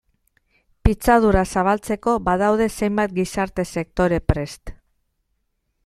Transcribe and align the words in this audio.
Pitzadura 0.87 1.43
zabaltzeko 1.57 2.15
badaude 2.31 2.69
zenbait 2.79 3.15
gizarte 3.21 3.67
sektore 3.75 4.23
prest. 4.33 4.75